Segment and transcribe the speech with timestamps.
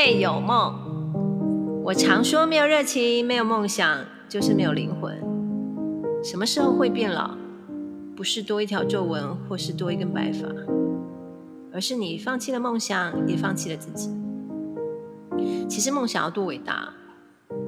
[0.00, 5.20] 为有梦，我常说没有热情、没有梦想，就是没有灵魂。
[6.24, 7.36] 什么时候会变老？
[8.16, 10.48] 不是多一条皱纹，或是多一根白发，
[11.70, 14.10] 而是你放弃了梦想，也放弃了自己。
[15.68, 16.94] 其实梦想要多伟大？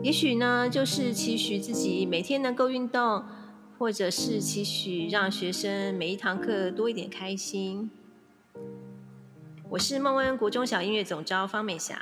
[0.03, 3.25] 也许呢，就是期许自己每天能够运动，
[3.77, 7.91] 或者是期许让学生每一堂课多一点开心。
[9.69, 11.99] 我是孟恩国中小音乐总招方美霞。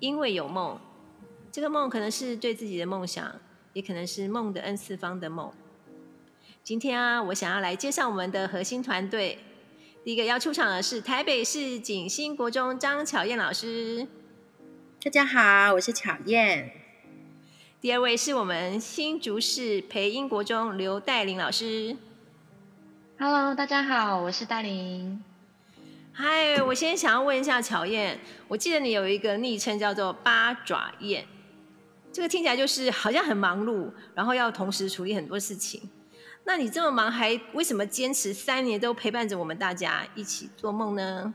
[0.00, 0.80] 因为有梦，
[1.52, 3.30] 这个梦可能是对自己的梦想，
[3.74, 5.52] 也可能是梦的 N 次方的梦。
[6.64, 9.38] 今天啊，我想要来介绍我们的核心团队。
[10.02, 14.08] 第一个要出场的是台北市景兴国中张巧燕老师。
[15.04, 16.72] 大家好，我是巧燕。
[17.82, 21.96] 第二位是我们新竹市培英国中刘黛玲老师。
[23.18, 25.22] Hello，大家好，我是黛玲。
[26.22, 31.24] 嗨，我先想要问一下乔燕，我记得你有一个昵称叫做八爪燕，
[32.12, 35.88] 这个听起来就是好像很忙碌，然后要同时处理很多事情。
[36.44, 41.32] 那你这么忙，还为什么坚持三年都陪伴着我们大家一起做梦呢？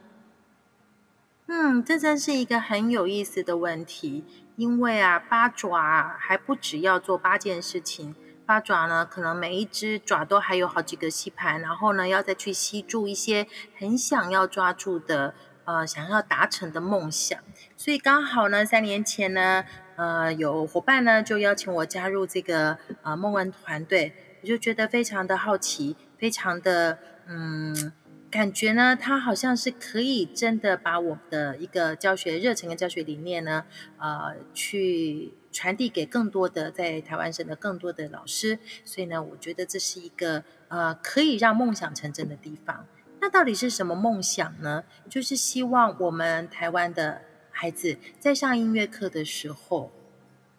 [1.47, 4.23] 嗯，这真是一个很有意思的问题，
[4.56, 8.16] 因为啊，八爪还不只要做八件事情。
[8.45, 15.33] 八爪呢，可能每一只爪都还有好几个吸盘，然后呢，要再去吸住一些很想要抓住的，
[15.65, 17.39] 呃，想要达成的梦想。
[17.75, 19.63] 所以刚好呢，三年前呢，
[19.95, 27.91] 呃，有伙伴呢就邀请我加入这个呃梦文团队，我就觉得非常的好奇，非常的嗯。
[28.31, 33.63] 感觉呢，他好像是可以真的把我的一个教学热情跟教学理念呢，
[33.97, 38.59] 呃，去传递给更多的在台湾省的更多的老师。
[38.83, 42.85] 所以呢，我觉得这是一个呃可以让梦想成真的地方。
[43.21, 44.83] 那到底是什么梦想呢？
[45.09, 49.91] 就是希望我们台湾的孩子在上音乐课的时候，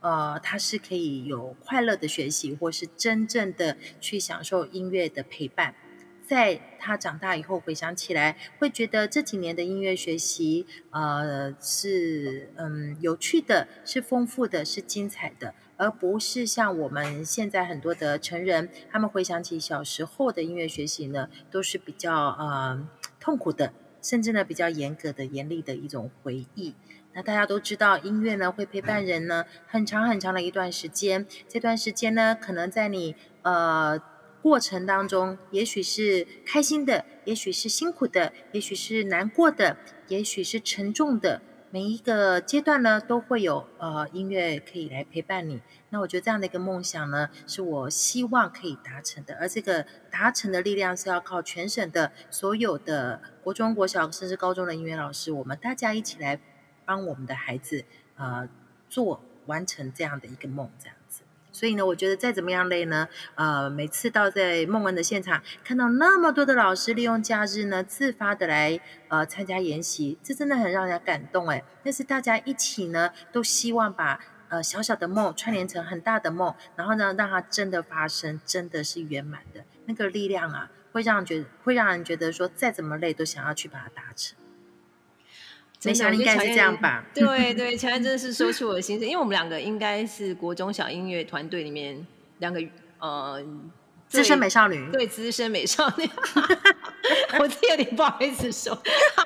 [0.00, 5.74] 呃，他是可以有快乐的学习，或是真正的去享受音乐的陪伴。
[6.26, 22.84] 在他长大以后回想起来，会觉得这几年的音乐学习，呃，是嗯有趣的，是丰富的，是精彩的，而不是像我们现在很多的成人，他们回想起小时候的音乐学习呢，都是比较呃
[23.20, 23.72] 痛苦的，
[24.02, 26.74] 甚至呢比较严格的、严厉的一种回忆。
[27.14, 34.02] 那大家都知道，音乐呢会陪伴人呢很长很长的一段时间，这段时间呢，可能在你呃。
[34.46, 39.76] 过程当中，也许是开心的，也许是辛苦的，也许是难过的，
[40.06, 41.42] 也许是沉重的。
[41.72, 45.60] 每一个阶段呢，都会有呃音乐可以来陪伴你。
[45.90, 49.34] 那我觉得这样的一个梦想呢，是我希望可以达成的。
[49.34, 56.38] 而这个达成的力量是要靠全省的所有的国中、国小甚至高中的音乐老师，我们大家一起来
[56.84, 58.48] 帮我们的孩子呃
[58.88, 61.22] 做完成这样的一个梦，这样子。
[61.56, 68.78] 所以呢，我觉得再怎么样累呢，呃，每次到在梦文的现场，看到那么多的老师利用假日呢，自发的来
[69.08, 71.64] 呃参加研习，这真的很让人感动哎。
[71.82, 84.36] 但是大家一起呢，都希望把呃小小的梦串联成很大的梦，然后呢，让它真的发生，真的是圆满的那个力量啊，会让觉会让人觉得说，再怎么累都想要去把它达成。
[85.84, 87.04] 没想到应该是这样吧？
[87.14, 92.04] 对对，乔燕真的是说出我的心声，因为我们两个应该是国中小音乐团队里面
[92.38, 92.60] 两个
[92.98, 93.44] 呃
[94.08, 96.08] 资深美少女，对资深美少女，
[97.38, 98.76] 我自己有点不好意思说。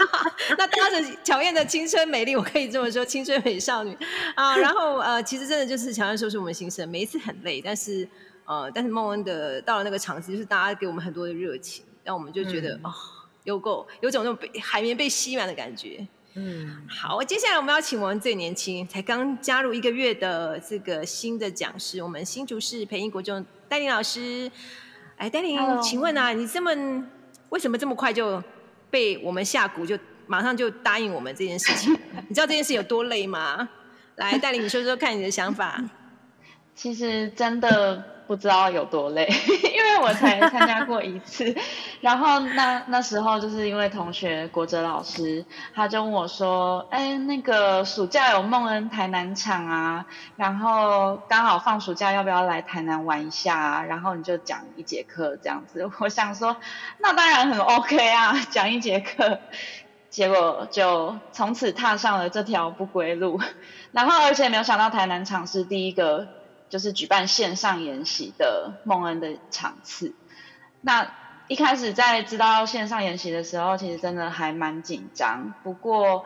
[0.59, 3.97] 那搭着乔燕的青春美丽，我可以这么说，青春美少女
[4.35, 4.57] 啊。
[4.57, 8.09] 然后呃，其实真的就是乔燕说出我们心声，每一次很累，但是
[8.45, 12.93] 呃，但是梦恩的到了那个场子，就是大家给我们很多的热情，让我们就觉得哦，
[13.45, 16.05] 有够有种那种被海绵被吸满的感觉。
[16.35, 24.51] 嗯，好，接下来我们要请我们最年轻、才刚加入一个月的这个新的讲师，我们新竹市培英国中戴琳老师。
[25.17, 26.71] 哎，戴琳，请问啊，你这么
[27.51, 28.43] 为什么这么快就
[28.91, 31.93] 被我们下蛊，就马上就答应我们这件事情？
[32.29, 33.69] 你知道这件事有多累吗？
[34.17, 35.83] 来，戴琳，你说说看你的想法。
[36.75, 38.05] 其实真的。
[38.31, 39.27] 不知道有多累，
[39.75, 41.53] 因为我才参加过一次，
[42.01, 45.45] 然后那那时候就是因为同学国哲老师，
[45.75, 50.07] 他就问我说，哎，那个暑假有梦恩台南场啊，
[50.37, 53.59] 然后刚好放暑假，要不要来台南玩一下？
[53.59, 53.83] 啊？
[53.83, 56.57] 然后你就讲一节课这样子， 我想说，
[56.99, 59.41] 那当然很 OK 啊，讲一节课，
[60.09, 63.41] 结果就从此踏上了这条不归路，
[63.91, 66.29] 然后而且没有想到台南场是第一个。
[66.71, 70.15] 就是举办线上研习的梦恩的场次，
[70.81, 71.13] 那
[71.49, 75.53] 一开始在知道线上研习的时候，其实真的还蛮紧张。
[75.65, 76.25] 不过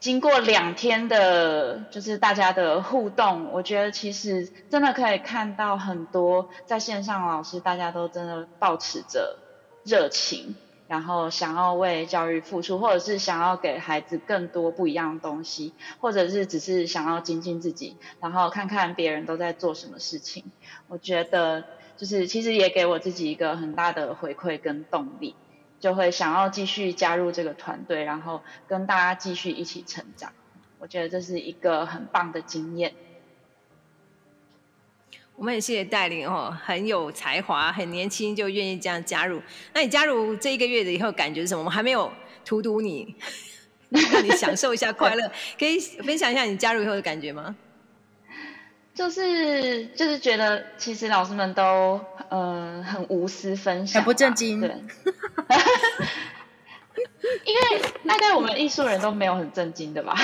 [0.00, 9.38] 经过两天的，就是大家的互动，我觉得其实真的可以看到很多在线上老师，大家都真的保持着
[9.84, 10.56] 热情，
[10.94, 20.44] 然后想要为教育付出，或者是想要给孩子更多不一样的东西，或者是只是想要精进自己，然后看看别人都在做什么事情。
[20.86, 21.64] 我觉得
[21.96, 25.34] 就是其实也给我自己一个很大的回馈跟动力。
[25.80, 30.32] 就会想要继续加入这个团队，然后跟大家继续一起成长。
[30.78, 32.94] 我觉得这是一个很棒的经验。
[35.36, 39.42] 我们也谢谢带领哦，很有才华，很年轻就愿意这样加入。
[39.72, 41.60] 那你加入这一个月的以后感觉是什么？
[41.60, 42.10] 我们还没有
[42.44, 43.14] 荼毒你，
[43.90, 47.54] 让你享受一下快乐， 可以分享一下你加入以后的感觉吗？
[48.94, 54.60] 就是就是觉得其实老师们都呃很无私分享，很不正经。
[54.60, 54.70] 对，
[57.44, 60.14] 因为大概我们艺术人都没有很正经的吧？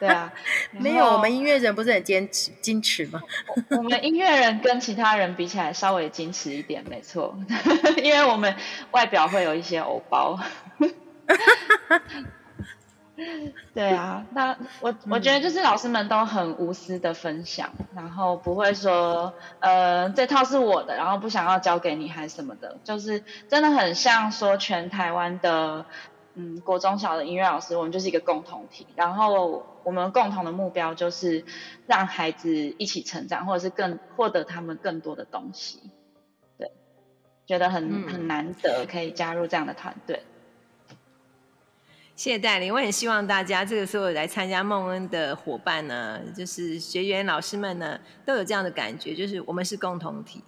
[0.00, 0.32] 对啊，
[0.72, 3.20] 没有，我们音乐人不是很坚持矜持吗？
[3.70, 7.36] 我们音乐人跟其他人比起来稍微矜持一点，没错，
[8.02, 8.54] 因为我们
[8.92, 10.38] 外表会有一些偶包。
[13.74, 25.84] 对啊，那我我觉得就是老师们都很无私的分享，然后不会说呃这套是我的，然后不想要交给你还是什么的，就是真的很像说全台湾的
[26.34, 31.44] 嗯国中小的音乐老师，我们就是一个共同体，然后我们共同的目标就是
[31.86, 35.80] 让孩子一起成长，或者是更获得他们更多的东西。
[36.58, 36.70] 对，
[37.46, 40.22] 觉得很很难得可以加入这样的团队。
[42.14, 50.44] 谢谢带领，我很希望大家这个时候来参加梦恩的伙伴呢，就是学员老师们呢，都有这样的感觉，就是我们是共同体，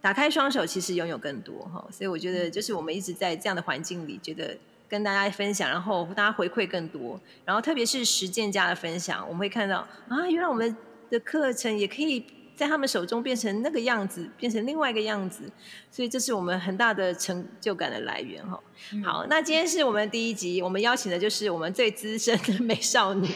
[0.00, 1.86] 打开双手，其实拥有更多哈。
[1.90, 4.56] 所以我觉得，就是我们一直在这样的环境里，觉得
[4.88, 10.76] 跟大家分享，然后大家回馈更多，然后特别是实践家的分享，我们会看到啊，原来我们
[11.10, 12.24] 的课程也可以。
[12.56, 15.42] 在他们手中变成那个样子，变成另外一个样子，
[15.90, 18.58] 所以这是我们很大的成就感的来源哈。
[19.04, 23.28] 好，那今天是我们第一集，我们邀请的就是我们最资深的美少女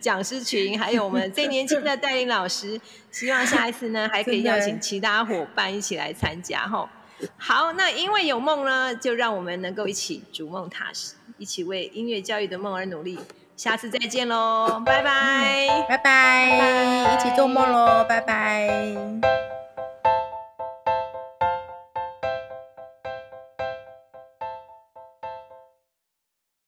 [0.00, 2.80] 讲师群，还有我们最年轻的带领老师。
[3.10, 6.88] 希望下一次呢，还可以邀请其他伙伴一起来参加哈。
[7.36, 13.18] 好，那因为有梦呢，就让我们能够一起逐梦踏实，一起为音乐教育的梦而努力。
[13.56, 19.47] 下次再见喽，拜拜，拜拜，一起做梦喽，拜拜。